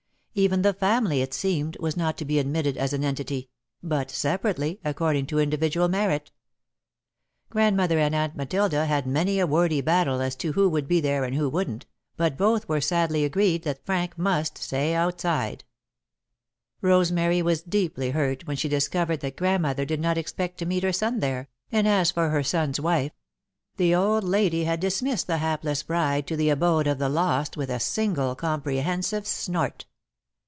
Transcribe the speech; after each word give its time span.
Even 0.33 0.61
the 0.61 0.73
family, 0.73 1.21
it 1.21 1.33
seemed, 1.33 1.75
was 1.81 1.97
not 1.97 2.17
to 2.17 2.23
be 2.23 2.39
admitted 2.39 2.77
as 2.77 2.93
an 2.93 3.03
entity, 3.03 3.49
but 3.83 4.09
separately, 4.09 4.79
according 4.81 5.25
to 5.25 5.39
individual 5.39 5.89
merit. 5.89 6.31
Grandmother 7.49 7.99
and 7.99 8.15
Aunt 8.15 8.33
Matilda 8.37 8.85
had 8.85 9.05
many 9.05 9.39
a 9.39 9.45
wordy 9.45 9.81
battle 9.81 10.21
as 10.21 10.37
to 10.37 10.53
who 10.53 10.69
would 10.69 10.87
be 10.87 11.01
there 11.01 11.25
and 11.25 11.35
who 11.35 11.49
wouldn't, 11.49 11.85
but 12.15 12.37
both 12.37 12.69
were 12.69 12.79
sadly 12.79 13.25
agreed 13.25 13.63
that 13.63 13.85
Frank 13.85 14.17
must 14.17 14.57
stay 14.57 14.93
outside. 14.95 15.65
[Sidenote: 16.79 16.79
Rewards 16.79 17.09
and 17.09 17.17
Punishments] 17.17 17.17
Rosemary 17.35 17.41
was 17.41 17.61
deeply 17.63 18.11
hurt 18.11 18.47
when 18.47 18.55
she 18.55 18.69
discovered 18.69 19.19
that 19.19 19.35
Grandmother 19.35 19.83
did 19.83 19.99
not 19.99 20.17
expect 20.17 20.57
to 20.59 20.65
meet 20.65 20.83
her 20.83 20.93
son 20.93 21.19
there, 21.19 21.49
and 21.73 21.85
as 21.85 22.09
for 22.09 22.29
her 22.29 22.41
son's 22.41 22.79
wife 22.79 23.11
the 23.75 23.93
old 23.93 24.23
lady 24.23 24.63
had 24.63 24.79
dismissed 24.79 25.27
the 25.27 25.39
hapless 25.39 25.83
bride 25.83 26.25
to 26.27 26.37
the 26.37 26.49
Abode 26.49 26.87
of 26.87 26.99
the 26.99 27.09
Lost 27.09 27.57
with 27.57 27.69
a 27.69 27.81
single 27.81 28.33
comprehensive 28.35 29.27
snort. 29.27 29.87